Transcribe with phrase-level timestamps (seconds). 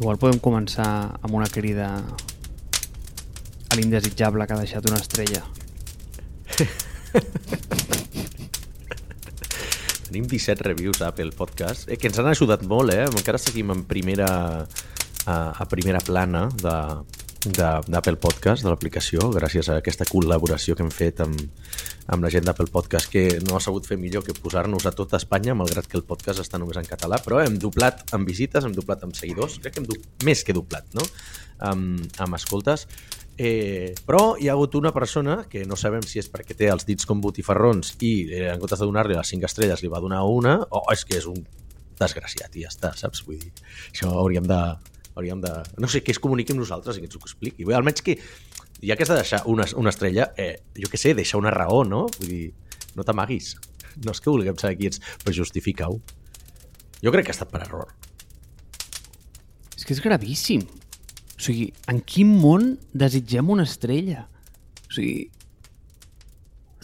[0.00, 1.88] Igual podem començar amb una crida
[3.70, 5.42] a l'indesitjable que ha deixat una estrella.
[10.08, 13.06] Tenim 17 reviews a Apple Podcast, eh, que ens han ajudat molt, eh?
[13.06, 14.28] Encara seguim en primera,
[15.26, 16.76] a, a primera plana de,
[17.54, 21.38] d'Apple Podcast, de l'aplicació, gràcies a aquesta col·laboració que hem fet amb,
[22.06, 25.14] amb la gent d'Apple Podcast, que no ha sabut fer millor que posar-nos a tot
[25.16, 28.76] Espanya, malgrat que el podcast està només en català, però hem doblat amb visites, hem
[28.76, 31.06] doblat amb seguidors, crec que hem doblat, més que doblat, no?,
[31.64, 32.86] amb, amb escoltes.
[33.34, 36.86] Eh, però hi ha hagut una persona que no sabem si és perquè té els
[36.86, 40.20] dits com botifarrons i eh, en comptes de donar-li les 5 estrelles li va donar
[40.30, 41.40] una o és que és un
[41.98, 43.24] desgraciat i ja està, saps?
[43.26, 43.50] Vull dir,
[43.90, 44.60] això hauríem de,
[45.16, 45.52] hauríem de...
[45.82, 47.66] No sé, que es comuniqui amb nosaltres i que ens ho expliqui.
[47.66, 48.18] Bé, almenys que,
[48.86, 51.82] ja que has de deixar una, una estrella, eh, jo què sé, deixa una raó,
[51.88, 52.04] no?
[52.18, 52.48] Vull dir,
[52.96, 53.54] no t'amaguis.
[54.04, 56.00] No és que vulguem saber qui ets, però justifica-ho.
[57.04, 57.92] Jo crec que ha estat per error.
[59.76, 60.64] És que és gravíssim.
[61.34, 64.26] O sigui, en quin món desitgem una estrella?
[64.88, 65.28] O sigui,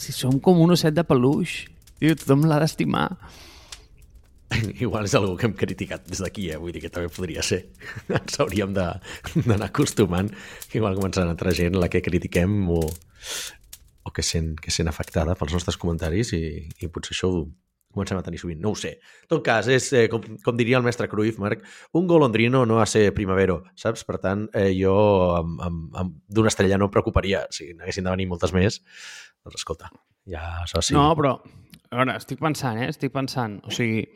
[0.00, 1.62] si som com un osset de peluix,
[2.00, 3.08] tio, tothom l'ha d'estimar.
[4.84, 6.58] Igual és algú que hem criticat des d'aquí, eh?
[6.58, 7.62] vull dir que també podria ser.
[8.20, 10.30] Ens hauríem d'anar acostumant
[10.74, 15.36] igual començarà a entrar gent la que critiquem o, o que sent, que sent afectada
[15.38, 16.44] pels nostres comentaris i,
[16.82, 17.44] i potser això ho
[17.90, 18.60] comencem a tenir sovint.
[18.62, 18.92] No ho sé.
[19.24, 21.64] En tot cas, és, eh, com, com diria el mestre Cruyff, Marc,
[21.98, 24.04] un golondrino no ha ser primavero, saps?
[24.06, 24.94] Per tant, eh, jo
[25.40, 25.58] amb,
[25.98, 27.44] amb d'una estrella no em preocuparia.
[27.50, 28.78] Si n'haguessin de venir moltes més,
[29.42, 29.90] doncs escolta,
[30.30, 30.94] ja això sí.
[30.94, 31.34] No, però,
[31.90, 32.90] a veure, estic pensant, eh?
[32.94, 34.06] Estic pensant, o sigui,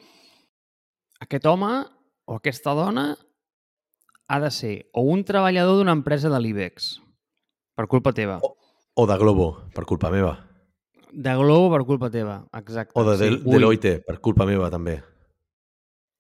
[1.25, 1.72] aquest home
[2.25, 3.12] o aquesta dona
[4.28, 6.94] ha de ser o un treballador d'una empresa de l'IBEX,
[7.77, 8.39] per culpa teva.
[8.42, 8.55] O,
[8.94, 10.36] o de Globo, per culpa meva.
[11.12, 12.95] De Globo per culpa teva, exacte.
[12.98, 14.98] O de Del Ui, Deloitte, per culpa meva també.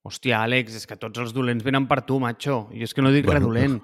[0.04, 2.66] Hòstia, Àlex, és que tots els dolents venen per tu, macho.
[2.74, 3.78] Jo és que no dic bueno, res dolent.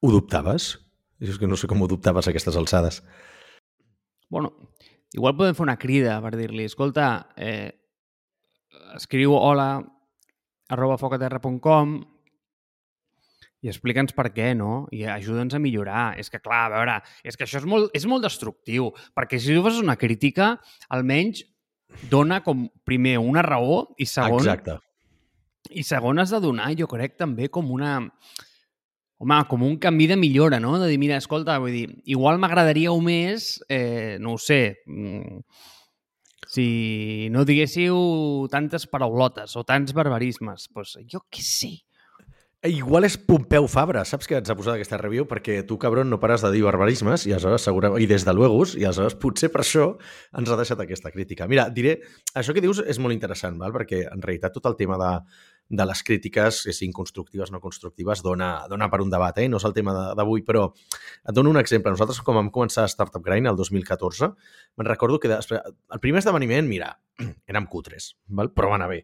[0.00, 0.74] Ho dubtaves?
[1.18, 3.00] Jo és que no sé com ho dubtaves a aquestes alçades.
[4.30, 4.52] Bueno,
[5.12, 7.74] igual podem fer una crida per dir-li, escolta, eh,
[8.94, 9.82] escriu hola
[10.72, 11.96] arroba focaterra.com
[13.64, 14.84] i explica'ns per què, no?
[14.92, 16.04] I ajuda'ns a millorar.
[16.20, 19.56] És que, clar, a veure, és que això és molt, és molt destructiu, perquè si
[19.56, 20.54] tu fas una crítica,
[20.92, 21.46] almenys
[22.10, 24.42] dona com, primer, una raó i segon...
[24.42, 24.80] Exacte.
[25.72, 27.96] I segon, has de donar, jo crec, també com una...
[29.22, 30.74] Home, com un canvi de millora, no?
[30.82, 35.38] De dir, mira, escolta, vull dir, igual m'agradaríeu més, eh, no ho sé, mm,
[36.54, 37.96] si no diguéssiu
[38.52, 41.72] tantes paraulotes o tants barbarismes, doncs jo què sé.
[42.64, 45.26] Eh, Igual és Pompeu Fabra, saps que ens ha posat aquesta review?
[45.28, 48.62] Perquè tu, cabron, no pares de dir barbarismes i aleshores segurament, i des de luego,
[48.72, 49.90] i aleshores potser per això
[50.32, 51.44] ens ha deixat aquesta crítica.
[51.50, 51.98] Mira, diré,
[52.32, 53.74] això que dius és molt interessant, val?
[53.76, 55.12] perquè en realitat tot el tema de,
[55.68, 59.48] de les crítiques, siguin constructives o no constructives, dona, dona per un debat, eh?
[59.48, 61.92] no és el tema d'avui, però et dono un exemple.
[61.94, 64.30] Nosaltres, com vam començar Startup Grind el 2014,
[64.76, 66.92] me'n recordo que després, el primer esdeveniment, mira,
[67.50, 68.52] érem cutres, val?
[68.52, 69.02] però va anar bé.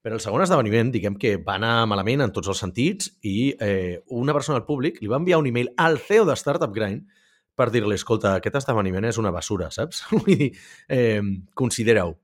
[0.00, 4.00] Però el segon esdeveniment, diguem que va anar malament en tots els sentits i eh,
[4.16, 7.04] una persona del públic li va enviar un email al CEO de Startup Grind
[7.60, 10.06] per dir-li, escolta, aquest esdeveniment és una basura, saps?
[10.14, 10.50] Vull dir,
[10.88, 11.20] eh,
[11.58, 12.16] considera-ho.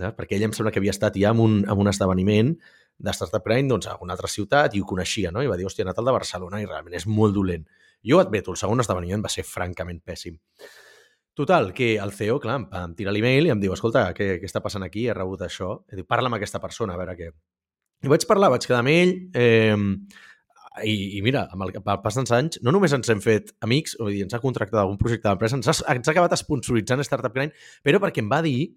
[0.00, 0.12] Eh?
[0.16, 2.52] Perquè ell em sembla que havia estat ja en un, en un esdeveniment
[3.02, 5.42] de Startup Grind doncs, a una altra ciutat i ho coneixia, no?
[5.42, 7.66] I va dir, hòstia, he anat al de Barcelona i realment és molt dolent.
[8.06, 10.38] Jo admeto, el segon esdeveniment va ser francament pèssim.
[11.34, 14.48] Total, que el CEO, clar, em, em tira l'email i em diu, escolta, què, què
[14.48, 15.06] està passant aquí?
[15.08, 15.78] He rebut això.
[15.90, 17.30] I diu, parla amb aquesta persona, a veure què.
[18.02, 19.78] I vaig parlar, vaig quedar amb ell, eh,
[20.84, 23.96] i, i mira, amb el, el pas dels anys, no només ens hem fet amics,
[24.00, 27.34] vull dir, ens ha contractat algun projecte d'empresa, ens, ha, ens ha acabat sponsoritzant Startup
[27.34, 28.72] Grind, però perquè em va dir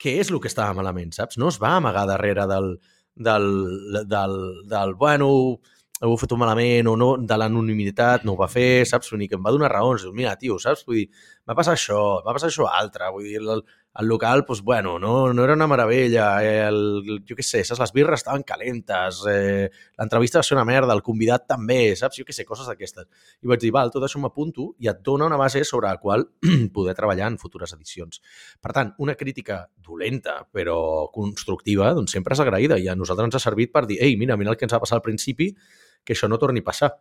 [0.00, 1.38] què és el que estava malament, saps?
[1.40, 2.72] No es va amagar darrere del,
[3.16, 3.46] del,
[4.08, 4.36] del,
[4.70, 5.28] del bueno,
[6.00, 9.10] ho he fet malament o no, de l'anonimitat, no ho va fer, saps?
[9.12, 10.06] Vull dir, que em va donar raons.
[10.06, 10.86] Diu, mira, tio, saps?
[10.88, 11.08] Vull dir,
[11.48, 13.10] va passar això, va passar això altre.
[13.12, 13.64] Vull dir, el,
[13.98, 16.42] el local, doncs, bueno, no, no era una meravella.
[16.44, 17.80] El, el, jo què sé, saps?
[17.82, 19.66] Les birres estaven calentes, eh,
[19.98, 22.20] l'entrevista va ser una merda, el convidat també, saps?
[22.20, 23.08] Jo què sé, coses d'aquestes.
[23.42, 26.28] I vaig dir, val, tot això m'apunto i et dona una base sobre la qual
[26.76, 28.22] poder treballar en futures edicions.
[28.62, 33.40] Per tant, una crítica dolenta però constructiva, doncs sempre és agraïda i a nosaltres ens
[33.40, 35.50] ha servit per dir, ei, mira, mira el que ens va passar al principi,
[36.04, 36.94] que això no torni a passar.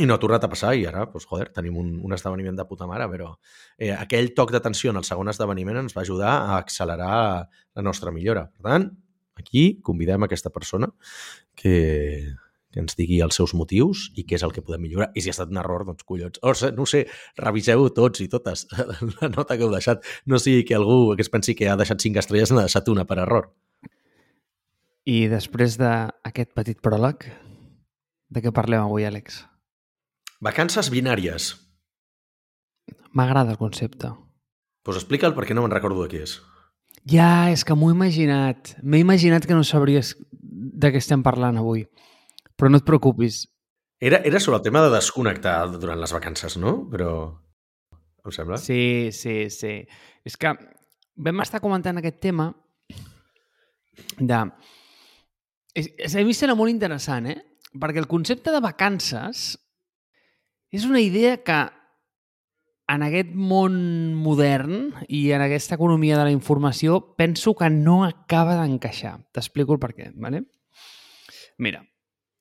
[0.00, 2.64] I no ha tornat a passar i ara, doncs, joder, tenim un, un esdeveniment de
[2.68, 3.34] puta mare, però
[3.76, 8.12] eh, aquell toc d'atenció en el segon esdeveniment ens va ajudar a accelerar la nostra
[8.14, 8.46] millora.
[8.56, 8.86] Per tant,
[9.36, 10.88] aquí convidem aquesta persona
[11.54, 11.74] que,
[12.72, 15.10] que ens digui els seus motius i què és el que podem millorar.
[15.12, 16.40] I si ha estat un error, doncs collons.
[16.40, 17.04] O sigui, no sé,
[17.44, 18.64] reviseu tots i totes
[19.20, 20.08] la nota que heu deixat.
[20.24, 23.04] No sigui que algú que es pensi que ha deixat cinc estrelles n'ha deixat una
[23.04, 23.52] per error.
[25.04, 27.28] I després d'aquest petit pròleg,
[28.32, 29.42] De què parlem avui, Àlex?
[30.42, 31.52] Vacances binàries.
[33.14, 34.08] M'agrada el concepte.
[34.10, 36.40] Doncs pues explica'l perquè no me'n recordo de què és.
[37.06, 38.72] Ja, és que m'ho he imaginat.
[38.82, 41.84] M'he imaginat que no sabries de què estem parlant avui.
[42.58, 43.44] Però no et preocupis.
[44.02, 46.74] Era, era sobre el tema de desconnectar durant les vacances, no?
[46.90, 47.12] Però...
[48.26, 48.58] Em sembla?
[48.58, 49.76] Sí, sí, sí.
[50.26, 50.56] És que
[51.22, 52.50] vam estar comentant aquest tema
[54.18, 54.44] de...
[55.70, 57.38] És, és, a mi sembla molt interessant, eh?
[57.78, 59.52] Perquè el concepte de vacances
[60.72, 61.60] és una idea que
[62.92, 63.74] en aquest món
[64.18, 69.18] modern i en aquesta economia de la informació penso que no acaba d'encaixar.
[69.32, 70.42] T'explico el per què, ¿vale?
[71.62, 71.84] Mira,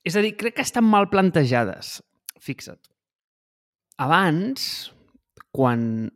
[0.04, 2.00] és a dir, crec que estan mal plantejades.
[2.42, 2.82] Fixa't.
[4.02, 4.64] Abans,
[5.54, 6.10] quan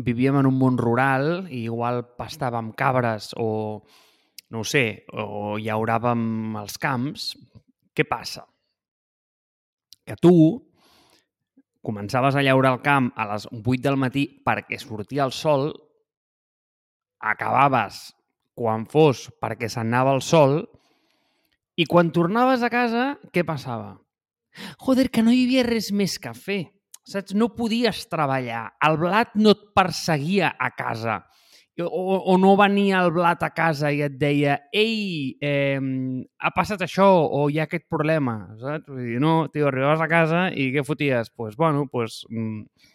[0.00, 3.82] vivíem en un món rural i igual pastàvem cabres o,
[4.52, 7.32] no ho sé, o llauràvem els camps,
[7.96, 8.46] què passa?
[10.10, 10.34] Que tu
[11.86, 15.68] començaves a llaurar el camp a les 8 del matí perquè sortia el sol,
[17.22, 18.08] acabaves
[18.58, 20.64] quan fos perquè s'anava el sol
[21.78, 23.94] i quan tornaves a casa, què passava?
[24.82, 26.64] Joder, que no hi havia res més que fer.
[27.06, 27.38] Saps?
[27.38, 28.66] No podies treballar.
[28.82, 31.20] El blat no et perseguia a casa.
[31.80, 35.78] O, o no venia el blat a casa i et deia ei, eh,
[36.42, 38.90] ha passat això o hi ha aquest problema, saps?
[38.90, 41.30] Vull dir, no, tio, arribaves a casa i què foties?
[41.30, 42.90] Doncs, pues, bueno, pues, mm,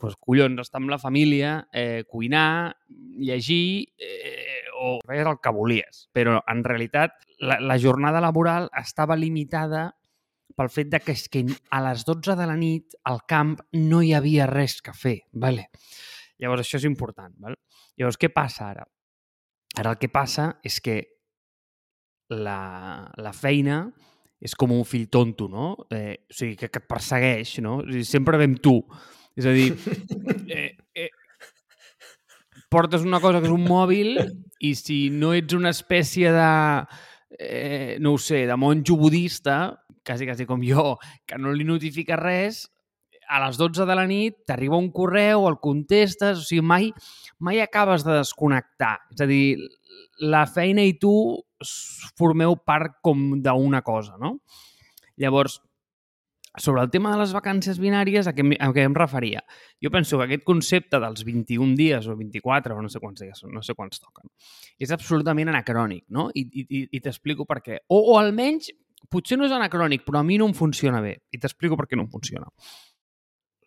[0.00, 6.04] pues, collons, estar amb la família, eh, cuinar, llegir eh, o feies el que volies.
[6.12, 9.90] Però, en realitat, la, la jornada laboral estava limitada
[10.56, 14.02] pel fet de que, és que a les 12 de la nit al camp no
[14.02, 15.20] hi havia res que fer.
[15.32, 15.70] Vale?
[16.40, 17.32] Llavors, això és important.
[17.42, 17.56] Val?
[18.00, 18.86] Llavors, què passa ara?
[19.78, 21.00] Ara el que passa és que
[22.30, 23.84] la, la feina
[24.40, 25.74] és com un fill tonto, no?
[25.92, 27.80] Eh, o sigui, que, que et persegueix, no?
[27.82, 28.78] O sigui, sempre ve amb tu.
[29.36, 29.68] És a dir,
[30.56, 31.10] eh, eh,
[32.72, 34.16] portes una cosa que és un mòbil
[34.64, 36.50] i si no ets una espècie de,
[37.36, 39.60] eh, no ho sé, de monjo budista,
[40.06, 40.94] quasi, quasi com jo,
[41.28, 42.64] que no li notifica res,
[43.30, 46.90] a les 12 de la nit t'arriba un correu, el contestes, o sigui, mai,
[47.38, 48.96] mai acabes de desconnectar.
[49.14, 49.44] És a dir,
[50.20, 51.12] la feina i tu
[52.18, 54.40] formeu part com d'una cosa, no?
[55.20, 55.60] Llavors,
[56.58, 59.44] sobre el tema de les vacances binàries, a què, a què em referia?
[59.82, 63.38] Jo penso que aquest concepte dels 21 dies o 24, o no sé quants dies
[63.38, 64.26] són, no sé quants toquen,
[64.82, 66.30] és absolutament anacrònic, no?
[66.34, 67.78] I, i, i t'explico per què.
[67.86, 68.72] O, o almenys,
[69.10, 71.20] potser no és anacrònic, però a mi no em funciona bé.
[71.30, 72.50] I t'explico per què no em funciona.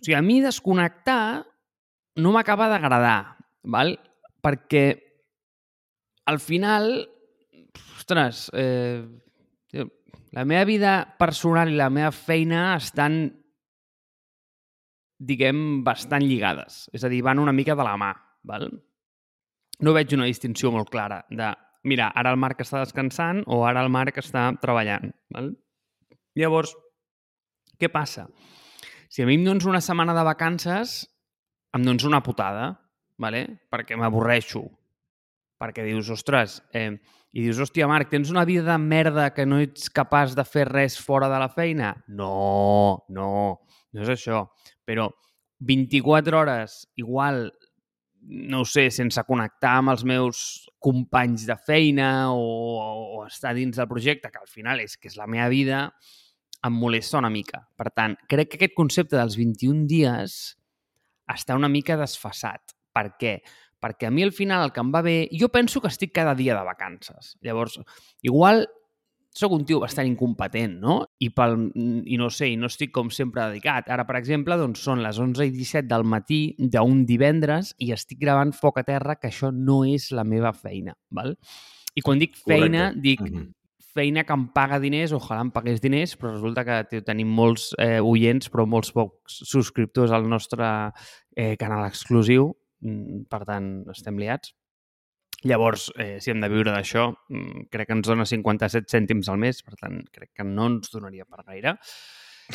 [0.04, 1.46] O sigui, a mi desconnectar
[2.20, 3.94] no m'acaba d'agradar, val?
[4.44, 5.00] perquè
[6.28, 6.90] al final,
[7.96, 9.00] ostres, eh,
[10.36, 13.16] la meva vida personal i la meva feina estan,
[15.24, 16.90] diguem, bastant lligades.
[16.92, 18.12] És a dir, van una mica de la mà.
[18.44, 18.68] Val?
[19.80, 21.54] No veig una distinció molt clara de,
[21.88, 25.16] mira, ara el Marc està descansant o ara el Marc està treballant.
[25.32, 25.54] Val?
[26.36, 26.76] Llavors,
[27.80, 28.28] què passa?
[29.13, 31.04] Si a mi em dones una setmana de vacances,
[31.77, 32.71] em dones una putada,
[33.21, 33.44] ¿vale?
[33.69, 34.63] perquè m'avorreixo.
[35.62, 36.95] Perquè dius, ostres, eh,
[37.30, 40.65] i dius, hòstia, Marc, tens una vida de merda que no ets capaç de fer
[40.72, 41.91] res fora de la feina?
[42.08, 43.29] No, no,
[43.93, 44.48] no és això.
[44.82, 45.05] Però
[45.62, 47.51] 24 hores, igual,
[48.50, 50.41] no ho sé, sense connectar amb els meus
[50.82, 52.50] companys de feina o,
[53.22, 55.86] o estar dins del projecte, que al final és que és la meva vida,
[56.63, 57.63] em molesta una mica.
[57.77, 60.38] Per tant, crec que aquest concepte dels 21 dies
[61.34, 62.75] està una mica desfasat.
[62.93, 63.38] Per què?
[63.84, 65.17] Perquè a mi al final el que em va bé...
[65.36, 67.36] Jo penso que estic cada dia de vacances.
[67.43, 67.79] Llavors,
[68.24, 68.63] igual
[69.34, 71.00] sóc un tio bastant incompetent, no?
[71.20, 73.89] I, pel, I no sé, i no estic com sempre dedicat.
[73.91, 78.22] Ara, per exemple, doncs són les 11 i 17 del matí d'un divendres i estic
[78.22, 81.34] gravant foc a terra, que això no és la meva feina, val?
[81.98, 83.01] I quan dic feina, Correcte.
[83.01, 83.51] dic mm -hmm.
[83.94, 88.00] Feina que em paga diners, ojalà em pagués diners, però resulta que tenim molts eh,
[88.02, 90.66] oients, però molts pocs subscriptors al nostre
[91.38, 92.52] eh, canal exclusiu,
[92.84, 94.56] mm, per tant, estem liats.
[95.44, 99.42] Llavors, eh, si hem de viure d'això, mm, crec que ens dona 57 cèntims al
[99.44, 101.78] mes, per tant, crec que no ens donaria per gaire.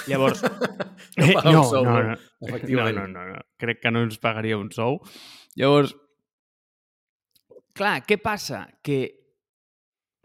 [0.09, 0.43] Llavors...
[1.19, 4.59] no, eh, no, sou, no, no, no, no, no, no, crec que no ens pagaria
[4.59, 4.99] un sou.
[5.57, 5.95] Llavors,
[7.77, 8.65] clar, què passa?
[8.83, 8.99] Que,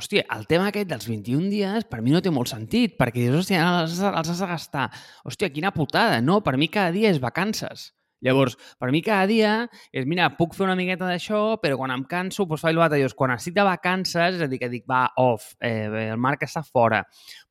[0.02, 3.44] hòstia, el tema aquest dels 21 dies per mi no té molt sentit, perquè dius,
[3.44, 4.88] hòstia, els, els has de gastar.
[5.28, 6.22] Hòstia, quina putada.
[6.22, 7.92] No, per mi cada dia és vacances.
[8.24, 9.52] Llavors, per mi cada dia
[9.92, 13.02] és, mira, puc fer una miqueta d'això, però quan em canso, doncs faig l'altre.
[13.02, 16.46] Llavors, quan estic de vacances, és a dir, que dic, va, off, eh, el Marc
[16.48, 17.02] està fora.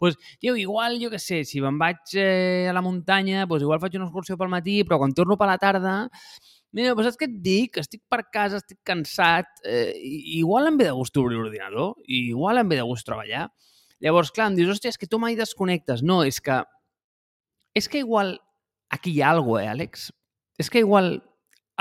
[0.01, 3.83] Doncs, tio, igual, jo què sé, si me'n vaig eh, a la muntanya, doncs igual
[3.85, 5.97] faig una excursió pel matí, però quan torno per la tarda,
[6.73, 7.77] Mira, però saps què et dic?
[7.83, 9.93] Estic per casa, estic cansat, eh,
[10.39, 13.51] igual em ve de gust obrir l'ordinador, igual em ve de gust treballar.
[14.03, 16.03] Llavors, clar, em dius, hòstia, és que tu mai desconnectes.
[16.03, 16.63] No, és que...
[17.77, 18.35] És que igual
[18.93, 20.11] aquí hi ha alguna eh, Àlex?
[20.61, 21.15] És que igual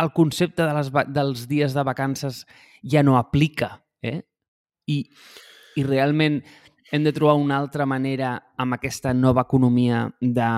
[0.01, 2.45] el concepte de les, dels dies de vacances
[2.83, 4.21] ja no aplica, eh?
[4.87, 5.03] I,
[5.77, 6.41] I realment
[6.91, 10.49] hem de trobar una altra manera amb aquesta nova economia de,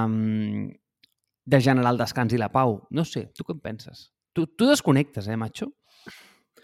[1.45, 2.79] de generar el descans i la pau.
[2.89, 4.12] No sé, tu què en penses?
[4.33, 5.69] Tu, tu desconnectes, eh, macho?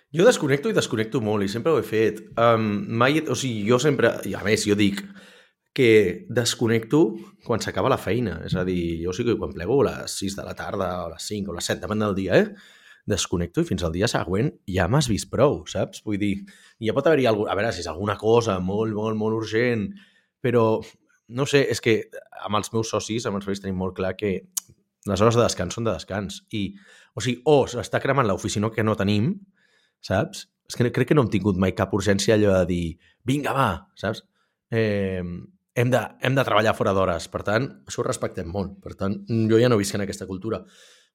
[0.10, 2.24] Jo desconnecto i desconnecto molt, i sempre ho he fet.
[2.34, 5.04] Um, mai, o sigui, jo sempre, i a més, jo dic
[5.78, 7.04] que desconnecto
[7.46, 8.40] quan s'acaba la feina.
[8.48, 11.08] És a dir, jo sí que quan plego a les 6 de la tarda, o
[11.08, 12.76] a les 5 o a les 7, depèn del dia, eh?
[13.10, 16.04] desconnecto i fins al dia següent ja m'has vist prou, saps?
[16.06, 16.34] Vull dir,
[16.84, 17.54] ja pot haver-hi alguna...
[17.54, 19.88] A veure, si és alguna cosa molt, molt, molt urgent,
[20.44, 20.66] però
[21.40, 22.00] no sé, és que
[22.46, 24.34] amb els meus socis, amb els socis tenim molt clar que
[25.08, 26.42] les hores de descans són de descans.
[26.56, 26.74] I,
[27.16, 29.32] o sigui, o s'està cremant l'oficina que no tenim,
[30.04, 30.48] saps?
[30.70, 32.84] És que crec que no hem tingut mai cap urgència allò de dir,
[33.26, 34.22] vinga, va, saps?
[34.70, 35.24] Eh,
[35.80, 37.28] hem, de, hem de treballar fora d'hores.
[37.32, 38.78] Per tant, això ho respectem molt.
[38.84, 39.18] Per tant,
[39.50, 40.62] jo ja no visc en aquesta cultura.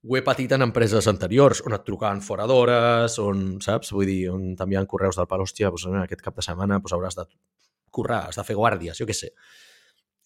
[0.04, 3.94] Ho he patit en empreses anteriors, on et trucaven fora d'hores, on, saps?
[3.96, 7.16] Vull dir, on t'enviaven correus del pal, hòstia, doncs, aquest cap de setmana doncs, hauràs
[7.20, 7.28] de
[7.94, 9.30] currar, has de fer guàrdies, jo què sé.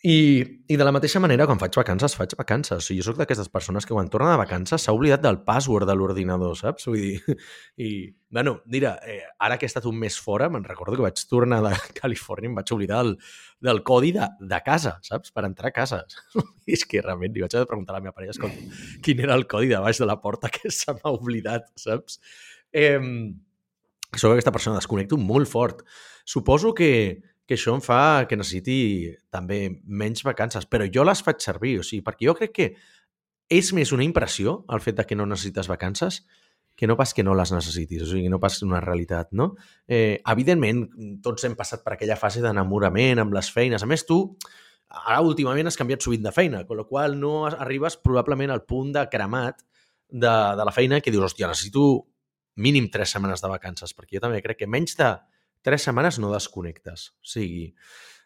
[0.07, 2.78] I, I de la mateixa manera, quan faig vacances, faig vacances.
[2.78, 5.88] O sigui, jo sóc d'aquestes persones que quan torna de vacances s'ha oblidat del password
[5.90, 6.87] de l'ordinador, saps?
[6.87, 7.35] Vull dir,
[7.83, 7.88] i,
[8.31, 11.59] bueno, mira, eh, ara que he estat un mes fora, me'n recordo que vaig tornar
[11.64, 13.17] de Califòrnia em vaig oblidar del,
[13.67, 15.35] del codi de, de casa, saps?
[15.35, 16.05] Per entrar a casa.
[16.69, 19.25] I és que realment li vaig haver de preguntar a la meva parella escolta, quin
[19.26, 22.21] era el codi de baix de la porta que se m'ha oblidat, saps?
[22.71, 23.02] Eh,
[24.14, 25.83] sóc aquesta persona, desconnecto molt fort.
[26.23, 31.40] Suposo que, que això em fa que necessiti també menys vacances, però jo les faig
[31.40, 32.69] servir, o sigui, perquè jo crec que
[33.49, 36.21] és més una impressió el fet de que no necessites vacances
[36.78, 39.49] que no pas que no les necessitis, o sigui, no pas una realitat, no?
[39.88, 40.85] Eh, evidentment,
[41.25, 43.83] tots hem passat per aquella fase d'enamorament amb les feines.
[43.83, 44.21] A més, tu
[44.93, 48.93] ara últimament has canviat sovint de feina, amb la qual no arribes probablement al punt
[48.95, 49.64] de cremat
[50.07, 51.88] de, de la feina que dius, hòstia, necessito
[52.62, 55.11] mínim tres setmanes de vacances, perquè jo també crec que menys de
[55.65, 57.11] tres setmanes no desconnectes.
[57.23, 57.69] O sigui,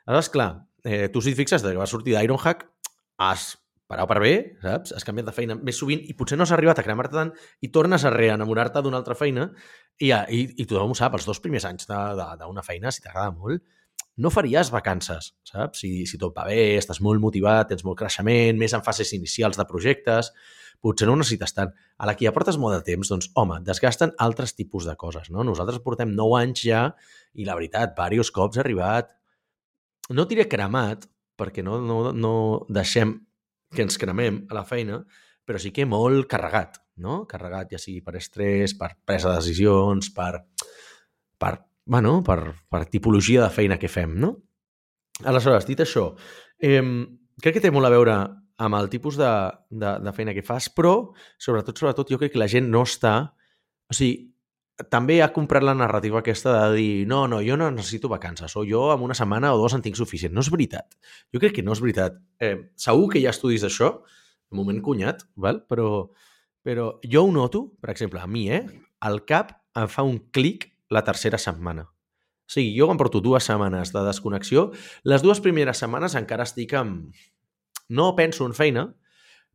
[0.07, 0.51] aleshores, clar,
[0.85, 2.67] eh, tu si et fixes que vas sortir d'Ironhack,
[3.23, 3.53] has
[3.93, 4.95] parat per bé, saps?
[4.97, 7.69] Has canviat de feina més sovint i potser no has arribat a cremar-te tant i
[7.75, 9.51] tornes a reenamorar-te d'una altra feina
[10.01, 13.63] i, i, i tothom ho sap, els dos primers anys d'una feina, si t'agrada molt,
[14.17, 15.83] no faries vacances, saps?
[15.83, 19.57] Si, si tot va bé, estàs molt motivat, tens molt creixement, més en fases inicials
[19.61, 20.33] de projectes,
[20.83, 21.73] potser no necessites tant.
[21.97, 25.31] A la que ja portes molt de temps, doncs, home, desgasten altres tipus de coses,
[25.33, 25.47] no?
[25.47, 26.85] Nosaltres portem 9 anys ja
[27.33, 29.15] i, la veritat, diversos cops ha arribat,
[30.13, 31.07] no diré cremat,
[31.39, 32.35] perquè no, no, no
[32.69, 33.15] deixem
[33.73, 35.01] que ens cremem a la feina,
[35.47, 37.23] però sí que molt carregat, no?
[37.31, 40.43] Carregat ja sigui per estrès, per presa de decisions, per,
[41.41, 41.55] per,
[41.85, 44.37] bueno, per, per tipologia de feina que fem, no?
[45.29, 46.13] Aleshores, dit això,
[46.63, 46.83] eh,
[47.43, 48.17] crec que té molt a veure
[48.63, 49.31] amb el tipus de,
[49.71, 53.17] de, de feina que fas, però, sobretot, sobretot, jo crec que la gent no està...
[53.93, 54.33] O sigui,
[54.91, 58.65] també ha comprat la narrativa aquesta de dir no, no, jo no necessito vacances, o
[58.67, 60.33] jo en una setmana o dues en tinc suficient.
[60.35, 60.97] No és veritat.
[61.35, 62.17] Jo crec que no és veritat.
[62.41, 63.93] Eh, segur que hi ha estudis d'això,
[64.49, 65.63] de moment cunyat, val?
[65.69, 66.09] Però,
[66.65, 68.65] però jo ho noto, per exemple, a mi, eh?
[69.05, 71.89] Al cap em fa un clic la tercera setmana.
[71.89, 74.71] O sigui, jo quan porto dues setmanes de desconnexió,
[75.09, 77.15] les dues primeres setmanes encara estic amb,
[77.89, 78.91] no penso en feina,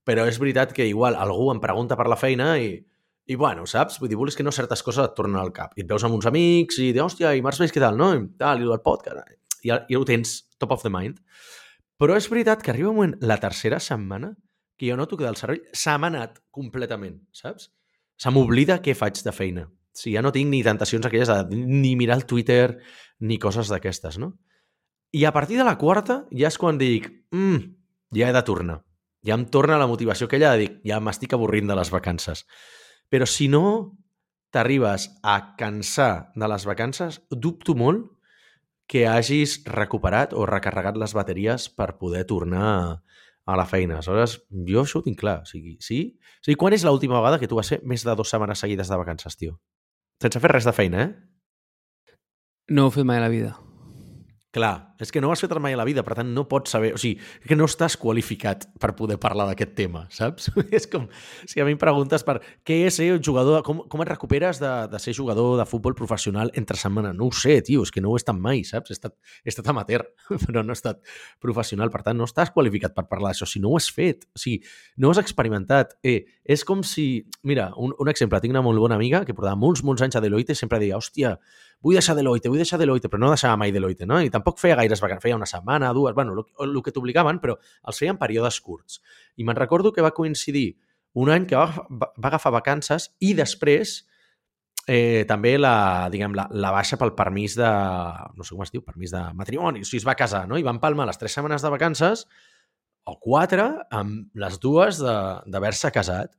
[0.08, 2.72] però és veritat que igual algú em pregunta per la feina i,
[3.28, 4.00] i bueno, saps?
[4.00, 5.76] Vull dir, vols que no certes coses et tornen al cap.
[5.76, 8.14] I et veus amb uns amics i dius, hòstia, i març més què tal, no?
[8.16, 9.36] I tal, i el podcast.
[9.68, 11.20] I ja ho tens top of the mind.
[12.00, 14.32] Però és veritat que arriba un moment, la tercera setmana,
[14.78, 17.72] que jo noto que del cervell s'ha manat completament, saps?
[18.18, 19.66] Se m'oblida què faig de feina.
[19.98, 22.78] Sigui, ja no tinc ni tentacions aquelles de ni mirar el Twitter
[23.20, 24.36] ni coses d'aquestes, no?
[25.12, 27.64] I a partir de la quarta ja és quan dic, mm,
[28.18, 28.84] ja he de tornar.
[29.26, 32.46] Ja em torna la motivació aquella de dir, ja m'estic avorrint de les vacances.
[33.10, 33.98] Però si no
[34.54, 38.06] t'arribes a cansar de les vacances, dubto molt
[38.88, 43.02] que hagis recuperat o recarregat les bateries per poder tornar
[43.48, 43.98] a la feina.
[43.98, 44.38] Aleshores,
[44.68, 45.42] jo això ho tinc clar.
[45.44, 46.20] O sigui, sí?
[46.40, 48.92] O sigui, quan és l'última vegada que tu vas fer més de dues setmanes seguides
[48.92, 49.58] de vacances, tio?
[50.24, 52.16] Sense fer res de feina, eh?
[52.74, 53.54] No ho he fet mai a la vida.
[54.56, 56.72] Clar, és que no ho has fet mai a la vida, per tant no pots
[56.72, 56.94] saber...
[56.96, 60.48] O sigui, que no estàs qualificat per poder parlar d'aquest tema, saps?
[60.78, 61.10] és com
[61.44, 63.60] si a mi em preguntes per què és ser un jugador...
[63.68, 67.12] Com, com et recuperes de, de ser jugador de futbol professional entre setmana?
[67.12, 68.94] No ho sé, tio, és que no ho he estat mai, saps?
[68.94, 70.06] He estat, he estat amateur,
[70.48, 71.04] però no he estat
[71.44, 71.92] professional.
[71.92, 74.26] Per tant, no estàs qualificat per parlar d'això si no ho has fet.
[74.32, 74.64] O sigui,
[74.96, 75.98] no ho has experimentat.
[76.08, 77.28] Eh, és com si...
[77.44, 78.40] Mira, un, un exemple.
[78.40, 80.96] Tinc una molt bona amiga que portava molts, molts anys a Deloitte i sempre deia,
[80.96, 81.36] hòstia,
[81.84, 84.20] vull deixar Deloitte, vull deixar Deloitte, però no deixava mai Deloitte, no?
[84.24, 88.02] I tampoc feia gaires vacances, feia una setmana, dues, bueno, el, que t'obligaven, però els
[88.02, 89.02] feien períodes curts.
[89.38, 90.72] I me'n recordo que va coincidir
[91.18, 94.00] un any que va, va, agafar vacances i després
[94.88, 97.70] eh, també la, diguem, la, la baixa pel permís de,
[98.38, 100.60] no sé com es diu, permís de matrimoni, o sigui, es va casar, no?
[100.60, 102.28] I van palmar les tres setmanes de vacances
[103.08, 106.34] o quatre amb les dues d'haver-se casat.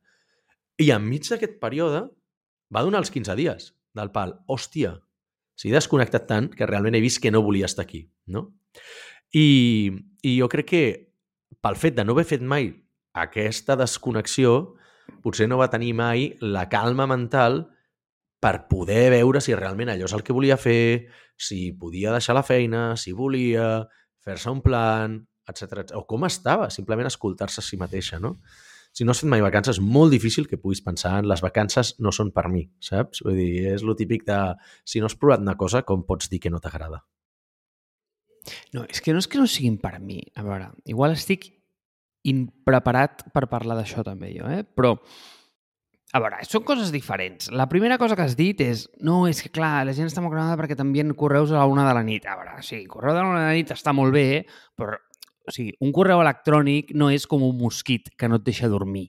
[0.79, 2.05] I enmig d'aquest període
[2.73, 4.37] va donar els 15 dies del pal.
[4.47, 4.93] Hòstia,
[5.59, 8.47] s'hi desconnectat tant que realment he vist que no volia estar aquí, no?
[9.35, 9.91] I,
[10.23, 10.83] I jo crec que
[11.59, 12.71] pel fet de no haver fet mai
[13.19, 14.75] aquesta desconnexió,
[15.23, 17.65] potser no va tenir mai la calma mental
[18.39, 22.45] per poder veure si realment allò és el que volia fer, si podia deixar la
[22.45, 23.83] feina, si volia,
[24.23, 25.89] fer-se un plan, etc.
[25.97, 28.37] o com estava, simplement escoltar-se a si mateixa, no?
[28.91, 31.93] Si no has fet mai vacances, és molt difícil que puguis pensar en les vacances
[32.03, 33.23] no són per mi, saps?
[33.25, 34.39] Vull dir, és lo típic de
[34.83, 37.03] si no has provat una cosa, com pots dir que no t'agrada?
[38.73, 40.21] No, és que no és que no siguin per mi.
[40.35, 41.51] A veure, igual estic
[42.27, 44.63] impreparat per parlar d'això també jo, eh?
[44.63, 44.95] Però,
[46.09, 47.51] a veure, són coses diferents.
[47.53, 50.33] La primera cosa que has dit és no, és que clar, la gent està molt
[50.33, 52.25] granada perquè t'envien correus a la una de la nit.
[52.25, 54.43] A veure, sí, correu de la una de la nit està molt bé,
[54.75, 54.97] però
[55.49, 59.07] o sigui, un correu electrònic no és com un mosquit que no et deixa dormir.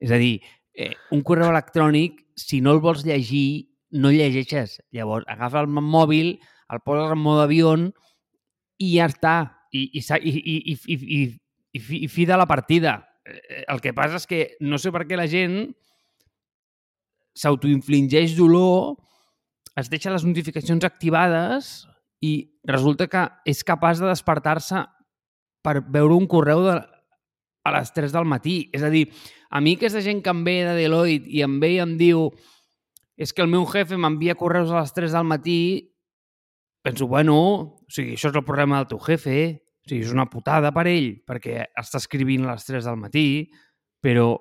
[0.00, 0.40] És a dir,
[0.72, 4.80] eh, un correu electrònic, si no el vols llegir, no llegeixes.
[4.92, 6.38] Llavors, agafa el mòbil,
[6.72, 9.36] el poses en mode avió i ja està.
[9.72, 11.20] I, i, i, i, i, i,
[11.76, 12.96] i, fi, i fi de la partida.
[13.26, 15.74] Eh, el que passa és que no sé per què la gent
[17.36, 18.96] s'autoinfligeix dolor,
[19.76, 21.84] es deixa les notificacions activades
[22.24, 24.86] i resulta que és capaç de despertar-se
[25.66, 26.76] per veure un correu de,
[27.66, 28.58] a les 3 del matí.
[28.74, 29.08] És a dir,
[29.50, 32.28] a mi aquesta gent que em ve de Deloitte i em ve i em diu
[33.16, 35.60] és que el meu jefe m'envia correus a les 3 del matí,
[36.84, 37.36] penso, bueno,
[37.82, 40.84] o sigui, això és el problema del teu jefe, o sigui, és una putada per
[40.90, 43.26] ell, perquè està escrivint a les 3 del matí,
[44.04, 44.34] però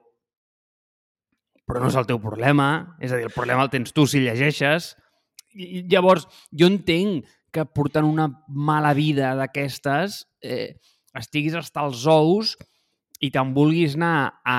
[1.66, 4.20] però no és el teu problema, és a dir, el problema el tens tu si
[4.22, 4.92] llegeixes.
[5.58, 10.76] I, llavors, jo entenc que portant una mala vida d'aquestes eh,
[11.18, 12.56] estiguis hasta els ous
[13.24, 14.58] i te'n vulguis anar a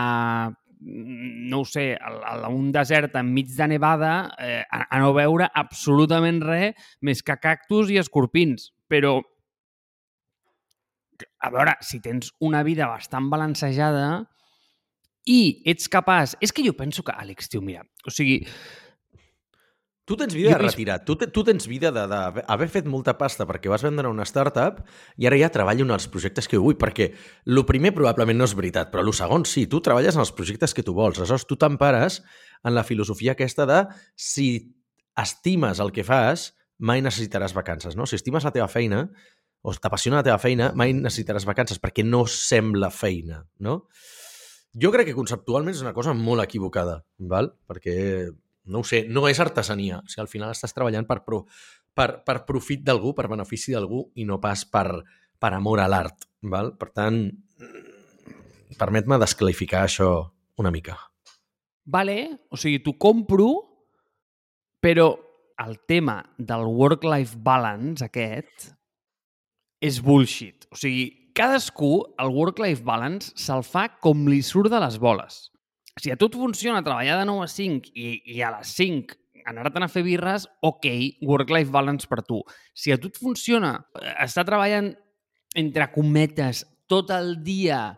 [0.86, 2.10] no ho sé, a,
[2.46, 7.38] a un desert enmig de nevada eh, a, a no veure absolutament res més que
[7.42, 8.70] cactus i escorpins.
[8.86, 9.16] Però,
[11.42, 14.06] a veure, si tens una vida bastant balancejada
[15.26, 16.36] i ets capaç...
[16.44, 18.44] És que jo penso que, Àlex, tio, mira, o sigui,
[20.06, 23.82] Tu tens vida de retirat, tu, tu tens vida d'haver fet molta pasta perquè vas
[23.82, 24.78] vendre una startup
[25.18, 28.54] i ara ja treballo en els projectes que vull, perquè el primer probablement no és
[28.54, 31.58] veritat, però el segon sí, tu treballes en els projectes que tu vols, aleshores tu
[31.58, 32.20] t'empares
[32.62, 33.80] en la filosofia aquesta de
[34.14, 34.46] si
[35.18, 38.06] estimes el que fas, mai necessitaràs vacances, no?
[38.06, 39.08] Si estimes la teva feina
[39.66, 43.80] o t'apassiona la teva feina, mai necessitaràs vacances perquè no sembla feina, no?
[44.76, 47.54] Jo crec que conceptualment és una cosa molt equivocada, val?
[47.66, 47.96] perquè
[48.66, 50.00] no ho sé, no és artesania.
[50.02, 51.44] O sigui, al final estàs treballant per, pro,
[51.94, 54.88] per, per profit d'algú, per benefici d'algú i no pas per,
[55.38, 56.26] per amor a l'art.
[56.42, 57.20] Per tant,
[58.78, 60.10] permet-me desclarificar això
[60.60, 60.96] una mica.
[61.86, 62.18] Vale,
[62.50, 63.50] o sigui, t'ho compro,
[64.82, 65.12] però
[65.62, 68.72] el tema del work-life balance aquest
[69.80, 70.66] és bullshit.
[70.74, 75.46] O sigui, cadascú el work-life balance se'l fa com li surt de les boles
[76.00, 79.16] si a tu et funciona treballar de 9 a 5 i, i a les 5
[79.46, 80.88] anar-te'n a fer birres, ok,
[81.22, 82.40] work-life balance per tu.
[82.74, 84.90] Si a tu et funciona eh, estar treballant
[85.54, 87.94] entre cometes tot el dia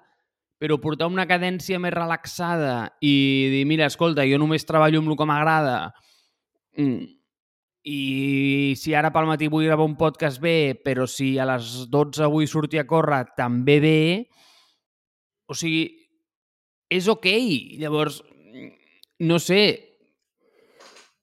[0.58, 3.14] però portar una cadència més relaxada i
[3.52, 5.76] dir, mira, escolta, jo només treballo amb el que m'agrada
[6.76, 7.04] mm,
[7.88, 12.26] i si ara pel matí vull gravar un podcast bé, però si a les 12
[12.28, 14.00] vull sortir a córrer també bé,
[15.48, 15.86] o sigui,
[16.90, 17.28] és ok.
[17.80, 18.22] Llavors,
[19.20, 19.62] no sé,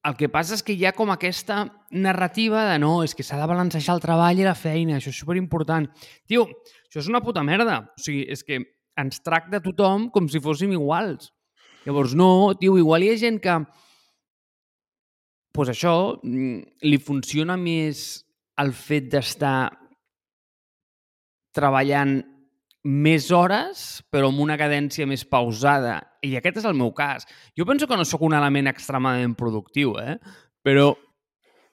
[0.06, 3.40] el que passa és que hi ha com aquesta narrativa de no, és que s'ha
[3.42, 5.88] de balancejar el treball i la feina, això és superimportant.
[6.30, 6.46] Tio,
[6.86, 7.80] això és una puta merda.
[7.98, 8.62] O sigui, és que
[9.02, 11.32] ens tracta tothom com si fóssim iguals.
[11.86, 13.58] Llavors, no, tio, igual hi ha gent que
[15.56, 18.26] pues això, mm, li funciona més
[18.60, 19.72] el fet d'estar
[21.56, 22.18] treballant
[22.86, 25.98] més hores, però amb una cadència més pausada.
[26.22, 27.26] I aquest és el meu cas.
[27.58, 30.20] Jo penso que no sóc un element extremadament productiu, eh?
[30.66, 30.92] Però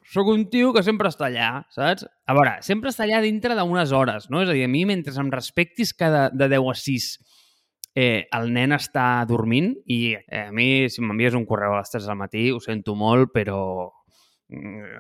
[0.09, 2.07] sóc un tio que sempre està allà, saps?
[2.27, 4.41] A veure, sempre està allà dintre d'unes hores, no?
[4.43, 7.11] És a dir, a mi, mentre em respectis que de, de 10 a 6
[7.95, 11.93] eh, el nen està dormint i eh, a mi, si m'envies un correu a les
[11.93, 13.61] 3 del matí, ho sento molt, però
[14.49, 14.97] mm,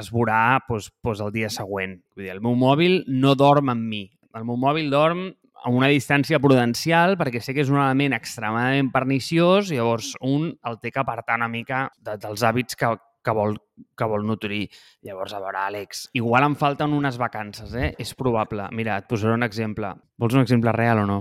[0.00, 1.98] es veurà pues, pues, el dia següent.
[2.14, 4.06] Vull dir, el meu mòbil no dorm amb mi.
[4.36, 5.28] El meu mòbil dorm
[5.60, 10.80] a una distància prudencial perquè sé que és un element extremadament perniciós llavors un el
[10.80, 12.94] té que apartar una mica de, dels hàbits que,
[13.24, 13.58] que vol,
[13.96, 14.62] que vol nutrir.
[15.06, 17.92] Llavors, a veure, Àlex, igual em falten unes vacances, eh?
[18.00, 18.68] És probable.
[18.76, 19.92] Mira, et posaré un exemple.
[20.20, 21.20] Vols un exemple real o no?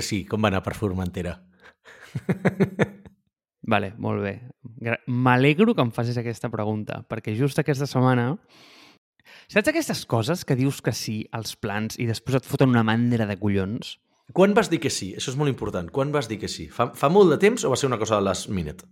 [0.00, 1.36] Sí, com va anar per Formentera?
[3.72, 4.34] Vale, molt bé.
[5.06, 8.36] M'alegro que em facis aquesta pregunta, perquè just aquesta setmana...
[9.52, 13.26] Saps aquestes coses que dius que sí als plans i després et foten una mandra
[13.28, 13.96] de collons?
[14.32, 15.12] Quan vas dir que sí?
[15.18, 15.90] Això és molt important.
[15.92, 16.68] Quan vas dir que sí?
[16.72, 18.86] Fa, fa molt de temps o va ser una cosa de last minute?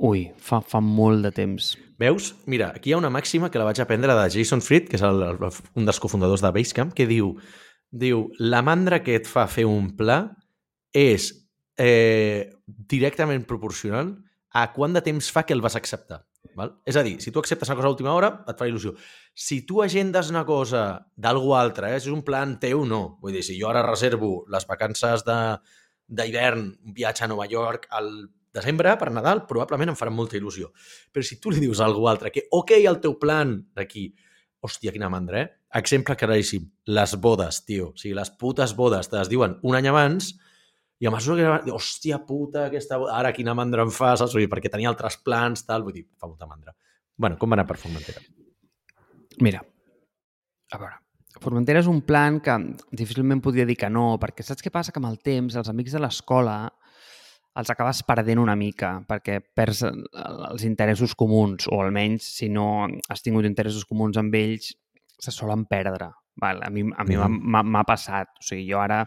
[0.00, 1.74] Ui, fa, fa molt de temps.
[2.00, 2.30] Veus?
[2.48, 5.04] Mira, aquí hi ha una màxima que la vaig aprendre de Jason Fried, que és
[5.04, 5.20] el,
[5.76, 7.34] un dels cofundadors de Basecamp, que diu,
[7.92, 10.22] diu la mandra que et fa fer un pla
[10.96, 11.28] és
[11.76, 14.14] eh, directament proporcional
[14.56, 16.24] a quant de temps fa que el vas acceptar.
[16.56, 16.72] Val?
[16.88, 18.94] És a dir, si tu acceptes una cosa a última hora, et fa il·lusió.
[19.34, 20.82] Si tu agendes una cosa
[21.16, 23.18] d'algú altre, eh, si és un plan teu, no.
[23.22, 28.10] Vull dir, si jo ara reservo les vacances d'hivern, un viatge a Nova York al
[28.52, 30.72] desembre per Nadal, probablement em farà molta il·lusió.
[31.12, 34.08] Però si tu li dius a algú altre que, ok, el teu plan d'aquí,
[34.60, 35.50] hòstia, quina mandra, eh?
[35.78, 37.92] Exemple claríssim, les bodes, tio.
[37.94, 40.34] O sigui, les putes bodes te les diuen un any abans
[41.00, 41.72] i a mesura que...
[41.72, 44.36] Hòstia puta, aquesta ara quina mandra em fa, saps?
[44.36, 46.76] Dir, perquè tenia altres plans, tal, vull dir, fa molta mandra.
[47.20, 48.20] bueno, com va anar per Formentera?
[49.44, 49.60] Mira,
[50.72, 50.98] a veure,
[51.40, 52.56] Formentera és un plan que
[52.92, 54.92] difícilment podria dir que no, perquè saps què passa?
[54.92, 56.56] Que amb el temps els amics de l'escola
[57.60, 63.24] els acabes perdent una mica perquè perds els interessos comuns o almenys si no has
[63.24, 64.72] tingut interessos comuns amb ells
[65.20, 66.10] se solen perdre.
[66.40, 66.62] Val?
[66.64, 67.64] A mi, a mi mm.
[67.68, 68.30] m'ha passat.
[68.40, 69.02] O sigui, jo ara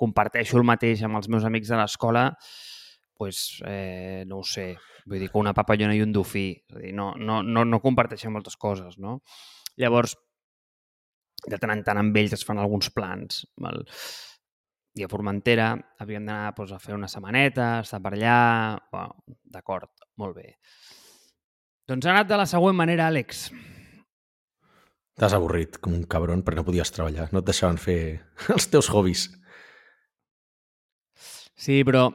[0.00, 2.28] comparteixo el mateix amb els meus amics de l'escola
[3.16, 4.74] pues, eh, no ho sé,
[5.08, 6.50] vull dir que una papallona i un dofí.
[6.68, 9.22] És a dir, no, no, no, no comparteixen moltes coses, no?
[9.80, 10.12] Llavors,
[11.46, 13.46] de tant en tant amb ells es fan alguns plans.
[13.56, 13.80] Val?
[14.96, 18.36] i a Formentera havíem d'anar doncs, a fer una setmaneta, estar per allà...
[18.92, 20.54] Bueno, D'acord, molt bé.
[21.88, 23.46] Doncs ha anat de la següent manera, Àlex.
[25.16, 27.28] T'has avorrit com un cabron perquè no podies treballar.
[27.32, 27.98] No et deixaven fer
[28.56, 29.28] els teus hobbies.
[31.56, 32.10] Sí, però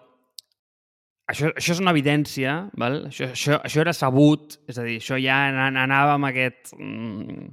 [1.31, 3.05] això, això és una evidència, val?
[3.09, 5.39] Això, això, això era sabut, és a dir, això ja
[5.71, 7.47] anava amb aquest, mm,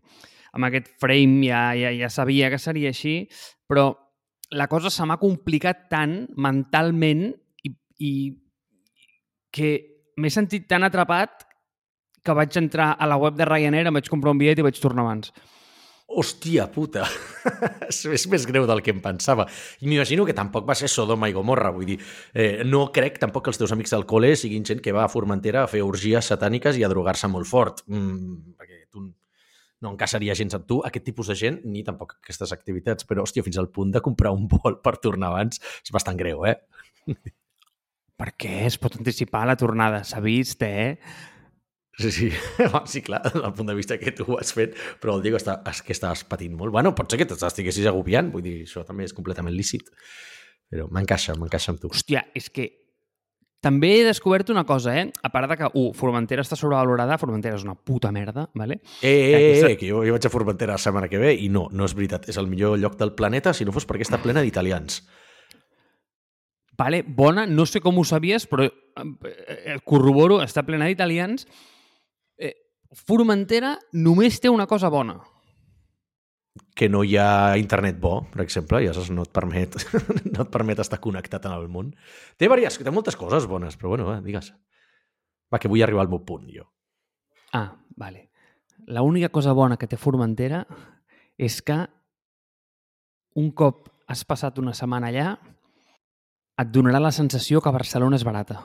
[0.59, 3.23] amb aquest frame, ja, ja, ja sabia que seria així,
[3.69, 3.91] però
[4.51, 7.29] la cosa se m'ha complicat tant mentalment
[7.65, 8.13] i, i
[9.53, 9.73] que
[10.19, 11.45] m'he sentit tan atrapat
[12.25, 14.81] que vaig entrar a la web de Ryanair, em vaig comprar un bitllet i vaig
[14.83, 15.33] tornar abans.
[16.09, 17.05] Hòstia puta!
[17.93, 19.45] és més greu del que em pensava.
[19.85, 21.99] I m'imagino que tampoc va ser Sodoma i Gomorra, vull dir,
[22.33, 25.13] eh, no crec tampoc que els teus amics del col·le siguin gent que va a
[25.13, 27.85] Formentera a fer orgies satàniques i a drogar-se molt fort.
[27.93, 29.05] Mm, perquè tu
[29.85, 33.07] no encaixaria gens amb tu, aquest tipus de gent, ni tampoc aquestes activitats.
[33.09, 36.47] Però, hòstia, fins al punt de comprar un vol per tornar abans és bastant greu,
[36.49, 36.57] eh?
[38.19, 38.55] Per què?
[38.67, 40.03] Es pot anticipar la tornada.
[40.09, 40.97] S'ha vist, eh?
[41.99, 42.31] Sí, sí.
[42.87, 45.59] sí, clar, del punt de vista que tu ho has fet, però el Diego està,
[45.67, 46.73] és que estaves patint molt.
[46.75, 49.91] Bueno, pot ser que t'estiguessis agobiant, vull dir, això també és completament lícit.
[50.71, 51.91] Però m'encaixa, m'encaixa amb tu.
[51.91, 52.69] Hòstia, és que
[53.65, 55.09] també he descobert una cosa, eh?
[55.27, 58.79] A part de que, uh, Formentera està sobrevalorada, Formentera és una puta merda, vale?
[59.03, 59.71] Eh, eh, Aquesta...
[59.73, 61.97] eh, que jo, jo vaig a Formentera la setmana que ve i no, no és
[61.99, 62.29] veritat.
[62.31, 65.01] És el millor lloc del planeta si no fos perquè està plena d'italians.
[66.79, 68.71] Vale, bona, no sé com ho sabies, però eh,
[69.35, 71.49] eh corroboro, està plena d'italians.
[72.97, 75.19] Formentera només té una cosa bona
[76.79, 79.75] que no hi ha internet bo, per exemple, i aleshores no et permet,
[80.35, 81.93] no et permet estar connectat en el món.
[82.39, 84.53] Té, varias, té moltes coses bones, però bueno, va, digues.
[85.51, 86.69] Va, que vull arribar al meu punt, jo.
[87.57, 88.29] Ah, vale.
[88.87, 90.63] La única cosa bona que té Formentera
[91.39, 91.81] és que
[93.39, 95.33] un cop has passat una setmana allà,
[96.59, 98.63] et donarà la sensació que Barcelona és barata.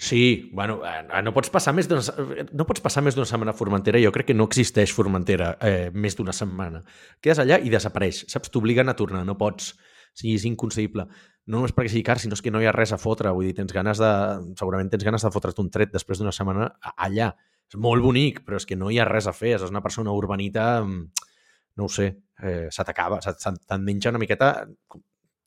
[0.00, 3.58] Sí, bueno, eh, no pots passar més d'una no pots passar més d'una setmana a
[3.58, 3.98] Formentera.
[3.98, 6.84] Jo crec que no existeix Formentera eh, més d'una setmana.
[7.20, 8.22] Quedes allà i desapareix.
[8.30, 8.52] Saps?
[8.54, 9.72] T'obliguen a tornar, no pots.
[10.14, 11.08] Sí, és inconcebible.
[11.50, 13.32] No només perquè sigui car, sinó és que no hi ha res a fotre.
[13.34, 14.12] Vull dir, tens ganes de...
[14.60, 17.32] Segurament tens ganes de fotre't un tret després d'una setmana allà.
[17.68, 19.56] És molt bonic, però és que no hi ha res a fer.
[19.58, 21.26] És una persona urbanita mm,
[21.78, 22.08] no ho sé,
[22.42, 24.52] eh, se t'acaba, se, se te'n menja una miqueta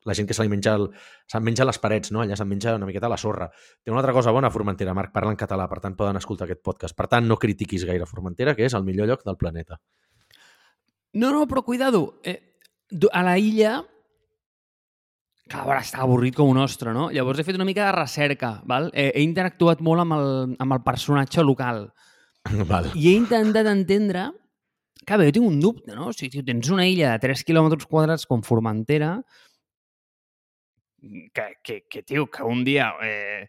[0.06, 0.88] la gent que se li menja, el,
[1.30, 2.24] se'n menja les parets, no?
[2.24, 3.50] allà se'n menja una miqueta la sorra.
[3.84, 6.64] Té una altra cosa bona Formentera, Marc, parla en català, per tant poden escoltar aquest
[6.66, 6.98] podcast.
[6.98, 9.80] Per tant, no critiquis gaire Formentera, que és el millor lloc del planeta.
[11.14, 12.22] No, no, però cuidado.
[12.24, 12.40] Eh,
[13.12, 13.82] a la illa
[15.52, 17.10] Clar, ara està avorrit com un ostre, no?
[17.12, 18.88] Llavors he fet una mica de recerca, val?
[18.96, 20.30] He, he interactuat molt amb el,
[20.64, 21.90] amb el personatge local.
[22.72, 22.88] Val.
[22.96, 24.30] I he intentat entendre...
[25.02, 26.08] Clar, bé, jo tinc un dubte, no?
[26.12, 29.16] O sigui, tio, tens una illa de 3 quilòmetres quadrats com Formentera,
[31.34, 33.48] que, que, que tio, que un dia eh,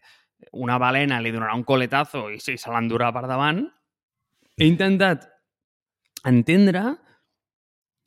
[0.51, 3.63] una balena li donarà un coletazo i sí, se l'endurà per davant.
[4.57, 5.27] He intentat
[6.29, 6.83] entendre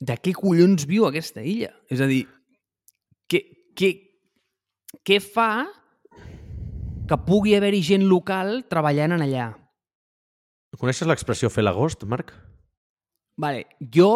[0.00, 1.72] de què collons viu aquesta illa.
[1.90, 2.24] És a dir,
[3.30, 3.40] què,
[3.76, 3.92] què,
[5.06, 5.66] què fa
[7.06, 9.46] que pugui haver-hi gent local treballant en allà?
[10.76, 12.34] Coneixes l'expressió fer l'agost, Marc?
[13.40, 14.10] Vale, jo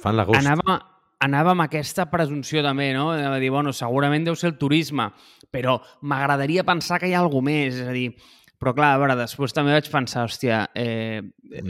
[0.00, 0.40] Fan l'agost.
[0.42, 0.78] anava,
[1.20, 3.10] anava amb aquesta presumpció també, no?
[3.16, 5.10] De dir, bueno, segurament deu ser el turisme,
[5.50, 8.12] però m'agradaria pensar que hi ha alguna més, és a dir,
[8.58, 11.22] però clar, a veure, després també vaig pensar, hòstia, eh,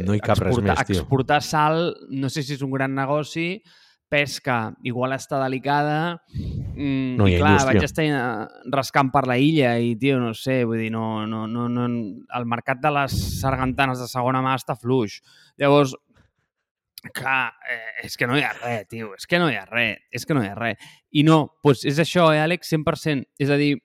[0.05, 1.03] No hi cap res exportar, més, tio.
[1.03, 3.63] exportar sal, no sé si és un gran negoci,
[4.09, 7.75] pesca, igual està delicada, mm, No hi i ha clar, indústria.
[7.75, 11.47] vaig estar eh, rascant per la illa i, tio, no sé, vull dir, no, no,
[11.47, 15.21] no, no, el mercat de les sargantanes de segona mà està fluix.
[15.59, 15.93] Llavors,
[17.01, 20.01] clar, eh, és que no hi ha res, tio, és que no hi ha res,
[20.13, 20.91] és que no hi ha res.
[21.13, 23.27] I no, doncs és això, eh, Àlex, 100%.
[23.39, 23.77] És a dir,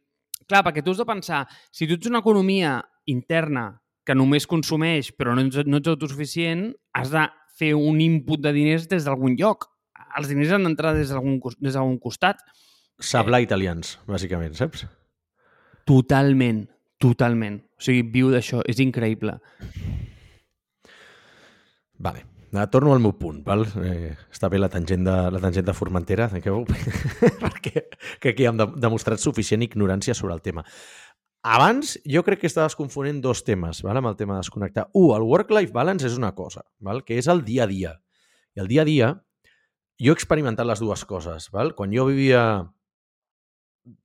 [0.48, 3.70] clar, perquè tu has de pensar, si tu ets una economia interna
[4.04, 8.52] que només consumeix però no ets, no ets autosuficient, has de fer un input de
[8.56, 9.70] diners des d'algun lloc.
[10.18, 12.42] Els diners han d'entrar des d'algun costat.
[13.00, 14.86] Sablar italians, bàsicament, saps?
[15.90, 16.66] Totalment,
[17.02, 17.62] totalment.
[17.80, 19.40] O sigui, viu d'això, és increïble.
[22.04, 22.33] Vale.
[22.54, 23.66] Eh, Torno al meu punt, val?
[23.82, 26.54] Eh, està bé la tangent de, la tangent de Formentera, que,
[27.44, 27.88] perquè
[28.22, 30.66] que aquí hem de, demostrat suficient ignorància sobre el tema.
[31.44, 33.98] Abans, jo crec que estaves confonent dos temes, val?
[34.00, 34.88] amb el tema de desconnectar.
[34.94, 37.02] Un, el work-life balance és una cosa, val?
[37.04, 37.98] que és el dia a dia.
[38.54, 39.10] I el dia a dia,
[40.00, 41.50] jo he experimentat les dues coses.
[41.52, 41.74] Val?
[41.74, 42.44] Quan jo vivia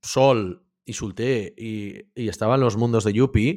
[0.01, 0.47] sol
[0.89, 1.73] i solter i,
[2.17, 3.49] i estava en los mundos de Yupi,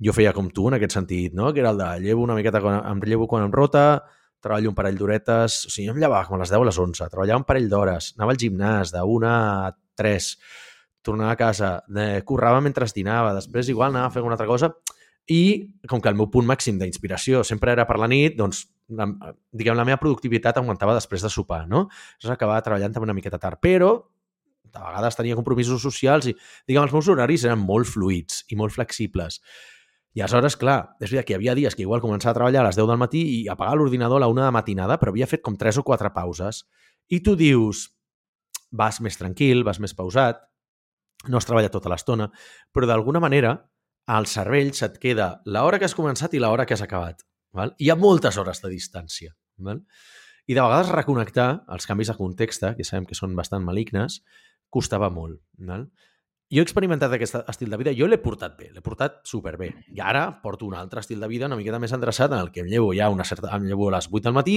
[0.00, 1.52] jo feia com tu en aquest sentit, no?
[1.52, 4.08] que era el de llevo una miqueta, quan, em llevo quan em rota,
[4.44, 6.78] treballo un parell d'horetes, o sigui, jo em llevava com a les 10 a les
[6.84, 9.38] 11, treballava un parell d'hores, anava al gimnàs de 1 a
[9.98, 10.28] 3,
[11.02, 14.72] tornava a casa, eh, currava mentre dinava, després igual anava a fer alguna altra cosa,
[15.28, 15.40] i
[15.88, 18.64] com que el meu punt màxim d'inspiració sempre era per la nit, doncs
[18.96, 19.06] la,
[19.52, 21.88] diguem, la meva productivitat augmentava després de sopar, no?
[22.22, 23.92] Llavors acabava treballant també una miqueta tard, però
[24.68, 26.34] de vegades tenia compromisos socials i,
[26.68, 29.40] diguem, els meus horaris eren molt fluids i molt flexibles.
[30.16, 32.68] I aleshores, clar, és veritat que hi havia dies que igual començava a treballar a
[32.68, 35.44] les 10 del matí i apagar l'ordinador a la 1 de matinada, però havia fet
[35.44, 36.64] com 3 o 4 pauses.
[37.12, 37.86] I tu dius,
[38.70, 40.40] vas més tranquil, vas més pausat,
[41.28, 42.28] no has treballat tota l'estona,
[42.72, 43.56] però d'alguna manera
[44.08, 47.24] al cervell se't queda l'hora que has començat i l'hora que has acabat.
[47.52, 47.74] Val?
[47.78, 49.34] Hi ha moltes hores de distància.
[49.64, 49.82] Val?
[50.48, 54.22] I de vegades reconnectar els canvis de context, que sabem que són bastant malignes,
[54.72, 55.42] costava molt.
[55.60, 55.88] Val?
[56.48, 59.68] Jo he experimentat aquest estil de vida, jo l'he portat bé, l'he portat superbé.
[59.92, 62.62] I ara porto un altre estil de vida una miqueta més endreçat en el que
[62.64, 63.50] em llevo ja una certa...
[63.56, 64.56] em llevo a les 8 del matí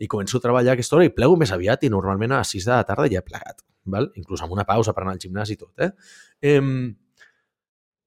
[0.00, 2.54] i començo a treballar a aquesta hora i plego més aviat i normalment a les
[2.56, 3.60] 6 de la tarda ja he plegat.
[3.84, 4.08] Val?
[4.16, 5.74] Inclús amb una pausa per anar al gimnàs i tot.
[5.84, 5.90] Eh?
[6.54, 6.72] Em...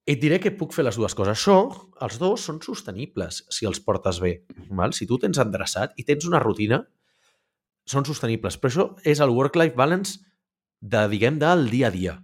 [0.09, 1.37] Et diré que puc fer les dues coses.
[1.37, 1.59] Això,
[2.03, 4.39] els dos són sostenibles si els portes bé.
[4.73, 4.97] Val?
[4.97, 6.81] Si tu tens endreçat i tens una rutina,
[7.85, 8.57] són sostenibles.
[8.57, 10.19] Però això és el work-life balance
[10.81, 12.17] de, diguem, del dia a dia.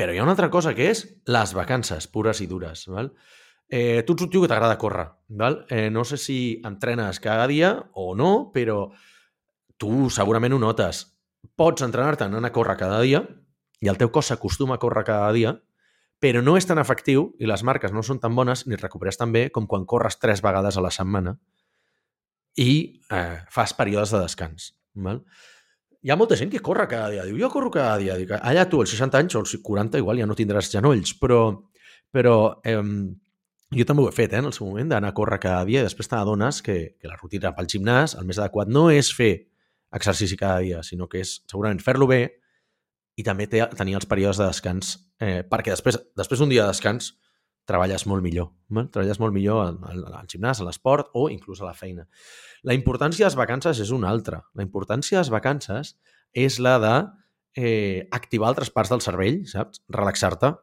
[0.00, 2.86] Però hi ha una altra cosa que és les vacances pures i dures.
[2.88, 3.10] Val?
[3.68, 5.10] Eh, tu ets un tio que t'agrada córrer.
[5.36, 5.58] Val?
[5.68, 8.86] Eh, no sé si entrenes cada dia o no, però
[9.76, 11.02] tu segurament ho notes.
[11.52, 13.20] Pots entrenar-te en anar a córrer cada dia
[13.84, 15.52] i el teu cos s'acostuma a córrer cada dia,
[16.16, 19.36] però no és tan efectiu i les marques no són tan bones ni recuperes tan
[19.36, 21.36] bé com quan corres tres vegades a la setmana
[22.56, 22.72] i
[23.12, 24.72] eh, fas períodes de descans.
[24.96, 25.26] Val?
[26.00, 27.24] Hi ha molta gent que corre cada dia.
[27.28, 28.14] Diu, jo corro cada dia.
[28.16, 31.40] Dic, allà tu, als 60 anys o als 40, igual ja no tindràs genolls, però,
[32.08, 32.80] però eh,
[33.76, 35.82] jo també ho he fet, eh, en el seu moment, d'anar a córrer cada dia
[35.82, 39.32] i després t'adones que, que la rutina pel gimnàs, el més adequat, no és fer
[39.92, 42.22] exercici cada dia, sinó que és segurament fer-lo bé
[43.20, 47.12] i també tenir els períodes de descans, eh, perquè després després d'un dia de descans
[47.68, 48.50] treballes molt millor.
[48.70, 48.86] No?
[48.92, 52.06] Treballes molt millor al, al, al gimnàs, a l'esport o inclús a la feina.
[52.66, 54.42] La importància de les vacances és una altra.
[54.54, 55.94] La importància de les vacances
[56.36, 56.96] és la de
[57.56, 59.82] eh, activar altres parts del cervell, saps?
[59.90, 60.54] Relaxar-te,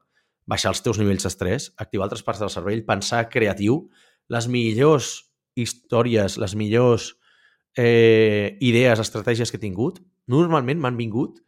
[0.48, 3.82] baixar els teus nivells d'estrès, activar altres parts del cervell, pensar creatiu,
[4.32, 5.12] les millors
[5.58, 7.12] històries, les millors
[7.78, 10.00] eh, idees, estratègies que he tingut,
[10.32, 11.42] normalment m'han vingut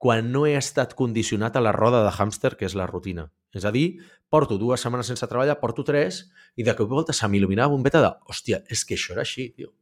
[0.00, 3.26] quan no he estat condicionat a la roda de hàmster, que és la rutina.
[3.52, 4.00] És a dir,
[4.32, 6.22] porto dues setmanes sense treballar, porto tres,
[6.56, 9.50] i de cop i volta se m'il·luminava bombeta de hòstia, és que això era així,
[9.52, 9.74] tio.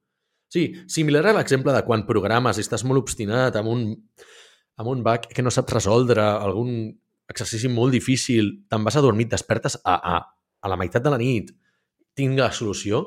[0.50, 3.84] Sí, similar a l'exemple de quan programes i estàs molt obstinat amb un,
[4.80, 6.72] amb un bug que no saps resoldre, algun
[7.30, 10.18] exercici molt difícil, te'n vas a dormir, despertes a, a,
[10.58, 11.52] a la meitat de la nit,
[12.18, 13.04] tinc la solució,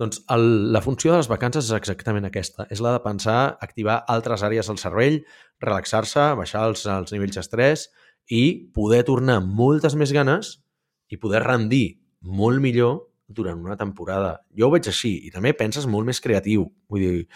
[0.00, 2.66] doncs el, la funció de les vacances és exactament aquesta.
[2.74, 5.20] És la de pensar, activar altres àrees del cervell,
[5.62, 7.88] relaxar-se, baixar els, els nivells d'estrès
[8.32, 8.42] i
[8.74, 10.56] poder tornar amb moltes més ganes
[11.12, 14.38] i poder rendir molt millor durant una temporada.
[14.56, 16.66] Jo ho veig així i també penses molt més creatiu.
[16.90, 17.26] Vull dir,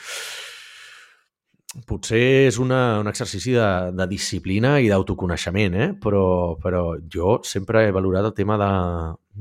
[1.87, 5.89] potser és una, un exercici de, de disciplina i d'autoconeixement, eh?
[6.01, 6.83] però, però
[7.15, 8.71] jo sempre he valorat el tema de,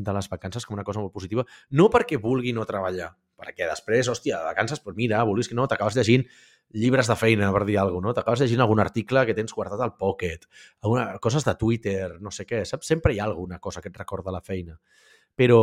[0.08, 4.12] de les vacances com una cosa molt positiva, no perquè vulgui no treballar, perquè després,
[4.12, 6.28] hòstia, de vacances, doncs mira, vulguis que no, t'acabes llegint
[6.76, 8.16] llibres de feina, per dir alguna cosa, no?
[8.18, 10.50] T'acabes llegint algun article que tens guardat al pocket,
[10.84, 12.90] alguna, coses de Twitter, no sé què, saps?
[12.92, 14.76] Sempre hi ha alguna cosa que et recorda la feina
[15.38, 15.60] però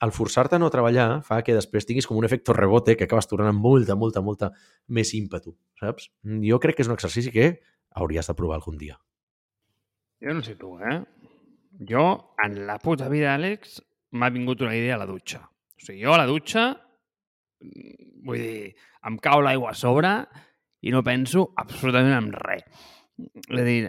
[0.00, 3.28] el forçar-te a no treballar fa que després tinguis com un efecte rebote que acabes
[3.28, 4.48] tornant amb molta, molta, molta
[4.88, 6.08] més ímpetu, saps?
[6.46, 7.50] Jo crec que és un exercici que
[8.00, 8.96] hauries de provar algun dia.
[10.24, 10.98] Jo no sé tu, eh?
[11.88, 12.04] Jo,
[12.44, 13.78] en la puta vida, Àlex,
[14.16, 15.42] m'ha vingut una idea a la dutxa.
[15.44, 16.64] O sigui, jo a la dutxa,
[17.60, 18.72] mm, vull dir,
[19.08, 20.14] em cau l'aigua a sobre
[20.80, 22.64] i no penso absolutament en res.
[23.20, 23.80] És a dir,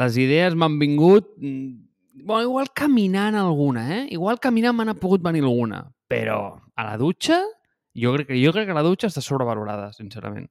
[0.00, 1.86] les idees m'han vingut mm,
[2.24, 4.06] Bueno, igual caminant alguna, eh?
[4.16, 5.82] Igual caminant m'han pogut venir alguna.
[6.08, 7.42] Però a la dutxa,
[7.96, 10.48] jo crec, que, jo crec que la dutxa està sobrevalorada, sincerament.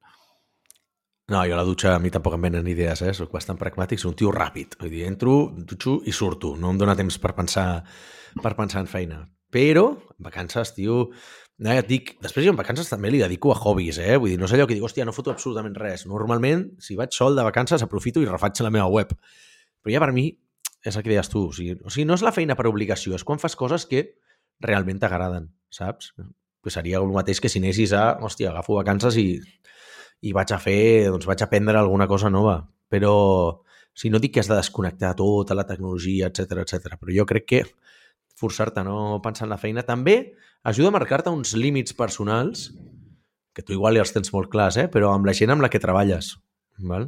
[1.32, 3.14] No, jo a la dutxa a mi tampoc em venen idees, eh?
[3.18, 4.78] Soc bastant pragmàtic, soc un tio ràpid.
[4.82, 6.54] Vull dir, entro, dutxo i surto.
[6.62, 7.82] No em dóna temps per pensar,
[8.44, 9.24] per pensar en feina.
[9.50, 11.08] Però, en vacances, tio...
[11.56, 14.20] No, ja et dic, després jo en vacances també li dedico a hobbies, eh?
[14.20, 16.04] Vull dir, no és allò que dic, hòstia, no foto absolutament res.
[16.06, 19.16] Normalment, si vaig sol de vacances, aprofito i refaig la meva web.
[19.82, 20.28] Però ja per mi,
[20.86, 21.48] és el que deies tu.
[21.50, 24.06] O sigui, o sigui, no és la feina per obligació, és quan fas coses que
[24.64, 26.14] realment t'agraden, saps?
[26.64, 29.28] Que seria el mateix que si anessis a, hòstia, agafo vacances i,
[30.26, 32.60] i vaig a fer, doncs vaig a aprendre alguna cosa nova.
[32.92, 33.16] Però,
[33.98, 36.98] si no dic que has de desconnectar tota la tecnologia, etc etc.
[37.02, 37.64] però jo crec que
[38.36, 40.36] forçar-te a no pensar en la feina també
[40.68, 42.70] ajuda a marcar-te uns límits personals
[43.56, 44.90] que tu igual ja els tens molt clars, eh?
[44.92, 46.36] però amb la gent amb la que treballes.
[46.92, 47.08] Val?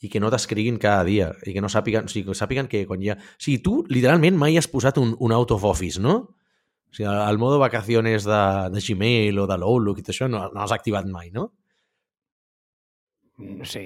[0.00, 2.84] I que no t'escriguin cada dia i que no sàpiguen, o sigui, que sàpiguen que
[2.86, 3.16] quan hi ha...
[3.18, 6.18] O sigui, tu literalment mai has posat un, un out of office, no?
[6.88, 8.42] O sigui, el, el modo vacaciones de,
[8.74, 11.50] de Gmail o de l'Outlook i tot això no, no has activat mai, no?
[13.38, 13.84] No sé,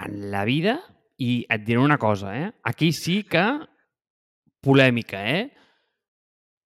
[0.00, 0.78] en la vida,
[1.20, 2.50] i et diré una cosa, eh?
[2.64, 3.44] Aquí sí que
[4.64, 5.50] polèmica, eh?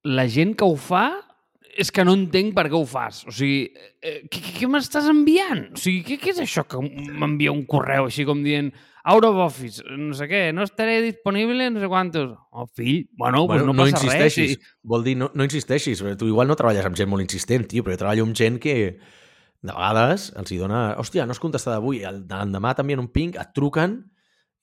[0.04, 1.09] La gent que ho fa
[1.76, 3.22] és que no entenc per què ho fas.
[3.28, 3.68] O sigui,
[4.00, 5.66] eh, què, què m'estàs enviant?
[5.74, 8.70] O sigui, què, què és això que m'envia un correu així com dient
[9.04, 12.32] out of office, no sé què, no estaré disponible, no sé quantos.
[12.50, 14.54] Oh, fill, bueno, bueno pues no, no passa insisteixis.
[14.54, 14.62] res.
[14.62, 14.78] Sí.
[14.94, 16.00] Vol dir, no, no insisteixis.
[16.16, 18.76] Tu igual no treballes amb gent molt insistent, tio, però jo treballo amb gent que
[19.64, 20.87] de vegades els hi dona...
[21.00, 22.00] Hòstia, no has contestat avui.
[22.04, 24.00] L'endemà també en un ping et truquen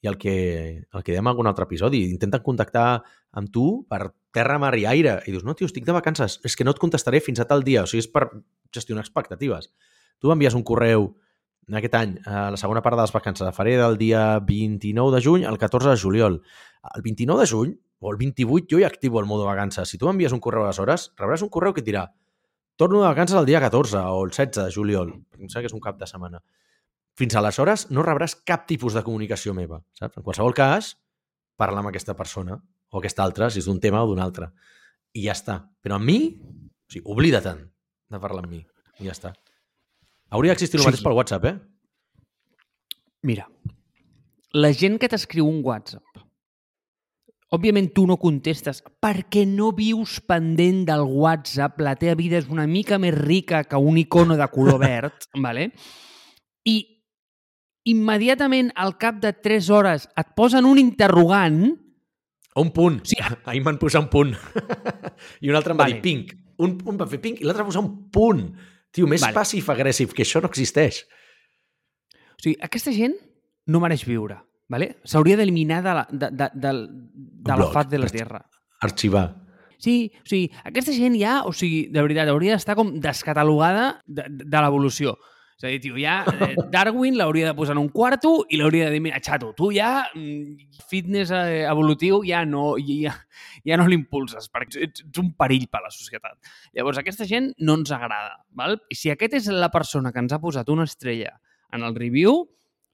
[0.02, 0.34] i el que,
[0.82, 3.04] el que dèiem en algun altre episodi, intenten contactar
[3.38, 5.20] amb tu per terra, mar i aire.
[5.28, 7.62] I dius, no, tio, estic de vacances, és que no et contestaré fins a tal
[7.68, 7.86] dia.
[7.86, 8.28] O sigui, és per
[8.74, 9.70] gestionar expectatives.
[10.22, 11.12] Tu envies un correu
[11.70, 15.14] en aquest any, a la segona part de les vacances, la faré del dia 29
[15.16, 16.42] de juny al 14 de juliol.
[16.96, 19.88] El 29 de juny, o el 28, jo ja activo el mode vacances.
[19.88, 22.08] Si tu envies un correu aleshores, rebràs un correu que et dirà
[22.82, 25.14] torno de vacances el dia 14 o el 16 de juliol.
[25.38, 26.42] Em sembla que és un cap de setmana
[27.22, 30.18] fins aleshores no rebràs cap tipus de comunicació meva, saps?
[30.18, 30.96] En qualsevol cas,
[31.60, 32.58] parla amb aquesta persona
[32.92, 34.50] o aquesta altra, si és d'un tema o d'un altre.
[35.16, 35.60] I ja està.
[35.84, 37.62] Però amb mi, o sigui, oblida-te'n
[38.12, 38.62] de parlar amb mi.
[39.00, 39.34] I ja està.
[40.32, 40.90] Hauria d'existir el sí.
[40.90, 41.56] mateix pel WhatsApp, eh?
[43.28, 43.46] Mira,
[44.58, 46.22] la gent que t'escriu un WhatsApp,
[47.52, 52.66] òbviament tu no contestes perquè no vius pendent del WhatsApp, la teva vida és una
[52.68, 55.70] mica més rica que un icono de color verd, ¿vale?
[56.64, 56.91] i
[57.88, 61.64] immediatament al cap de 3 hores et posen un interrogant...
[62.60, 63.00] Un punt.
[63.08, 63.16] Sí.
[63.48, 64.36] Ahir van posar un punt.
[65.42, 65.98] I un altre em va vale.
[65.98, 66.36] dir pink.
[66.62, 68.44] Un, un va fer pink i l'altre va posar un punt.
[68.92, 69.38] Tio, més vale.
[69.38, 71.06] passive-agressive, que això no existeix.
[72.36, 73.16] O sigui, aquesta gent
[73.72, 74.42] no mereix viure.
[74.72, 74.94] Vale?
[75.08, 76.74] S'hauria d'eliminar de, la, de, de, de,
[77.48, 78.40] de la fat de la Terra.
[78.84, 79.26] Arxivar.
[79.82, 84.28] Sí, o sigui, aquesta gent ja, o sigui, de veritat, hauria d'estar com descatalogada de,
[84.30, 85.16] de, de l'evolució.
[85.62, 88.88] És a dir, tio, ja eh, Darwin l'hauria de posar en un quarto i l'hauria
[88.88, 93.14] de dir, mira, xato, tu ja mm, fitness eh, evolutiu ja no, ja,
[93.68, 96.40] ja no l'impulses, perquè ets, ets un perill per a la societat.
[96.74, 98.40] Llavors, aquesta gent no ens agrada.
[98.58, 98.80] Val?
[98.90, 101.36] I si aquest és la persona que ens ha posat una estrella
[101.72, 102.42] en el review,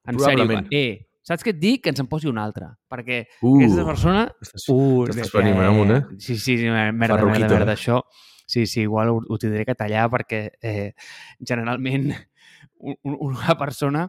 [0.08, 1.86] en sèrio, eh, saps què et dic?
[1.88, 2.74] Que ens en posi una altra.
[2.92, 4.28] Perquè Uh, aquesta persona...
[4.44, 6.02] Estàs, Uh, que- venint amunt, eh?
[6.20, 7.76] Sí, sí, sí merda, merda, merda, eh?
[7.80, 8.04] això.
[8.48, 10.94] Sí, sí, igual ho, ho tindré que tallar perquè eh,
[11.44, 12.14] generalment
[12.80, 14.08] una persona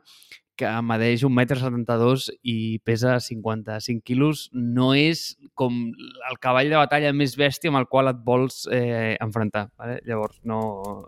[0.58, 7.14] que medeix 1,72 m i pesa 55 quilos no és com el cavall de batalla
[7.14, 9.68] més bèstia amb el qual et vols eh, enfrontar.
[9.78, 10.00] Vale?
[10.06, 10.60] Llavors, no...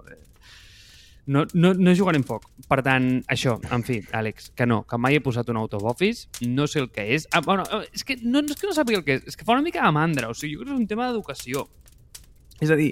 [0.08, 0.26] eh,
[1.30, 2.48] No, no, no jugarem foc.
[2.66, 5.84] Per tant, això, en fi, Àlex, que no, que mai he posat un out of
[5.86, 7.28] office, no sé el que és.
[7.30, 9.46] Ah, bueno, és que no, no és que no sàpiga el que és, és que
[9.46, 11.68] fa una mica de mandra, o sigui, jo crec que és un tema d'educació.
[12.58, 12.90] És a dir,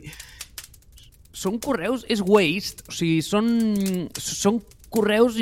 [1.39, 3.49] són correus, és waste, o sigui, són,
[4.19, 4.61] són
[4.91, 5.39] correus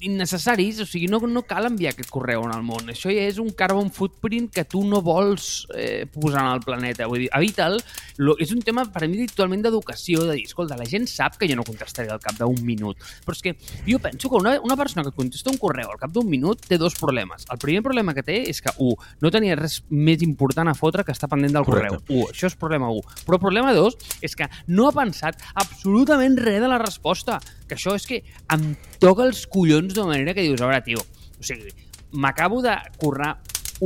[0.00, 2.90] innecessaris, o sigui, no, no cal enviar aquest correu en el món.
[2.92, 7.08] Això ja és un carbon footprint que tu no vols eh, posar en el planeta.
[7.10, 7.78] Vull dir, evita'l.
[8.22, 11.38] Lo, és un tema, per a mi, totalment d'educació, de dir, escolta, la gent sap
[11.38, 13.02] que jo no contestaré al cap d'un minut.
[13.26, 13.54] Però és que
[13.86, 16.78] jo penso que una, una persona que contesta un correu al cap d'un minut té
[16.78, 17.46] dos problemes.
[17.52, 21.04] El primer problema que té és que, un, no tenia res més important a fotre
[21.06, 22.02] que estar pendent del Correcte.
[22.06, 22.24] correu.
[22.24, 23.22] Un, això és problema 1.
[23.26, 27.38] Però problema 2 és que no ha pensat absolutament res de la resposta.
[27.68, 28.22] Que això és que
[28.54, 28.70] em
[29.02, 31.04] toca els collons de manera que dius, a veure, tio,
[31.38, 31.70] o sigui,
[32.12, 33.36] m'acabo de currar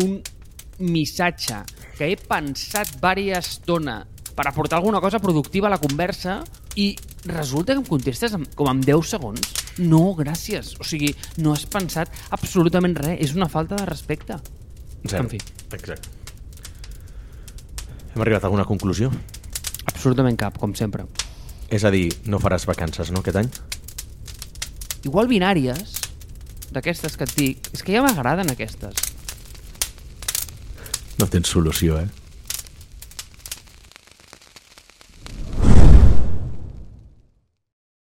[0.01, 0.21] un
[0.83, 1.63] missatge
[1.99, 4.01] que he pensat vària estona
[4.33, 6.41] per aportar alguna cosa productiva a la conversa
[6.81, 6.95] i
[7.29, 9.53] resulta que em contestes com en 10 segons.
[9.79, 10.75] No, gràcies.
[10.81, 11.13] O sigui,
[11.45, 13.21] no has pensat absolutament res.
[13.29, 14.39] És una falta de respecte.
[15.05, 15.25] Zero.
[15.25, 15.41] En fi.
[15.73, 16.09] Exacte.
[18.13, 19.11] Hem arribat a alguna conclusió?
[19.89, 21.07] Absolutament cap, com sempre.
[21.73, 23.49] És a dir, no faràs vacances, no, aquest any?
[25.09, 25.97] Igual binàries,
[26.73, 29.09] d'aquestes que et dic, és que ja m'agraden aquestes.
[31.17, 32.22] No tens solució, eh?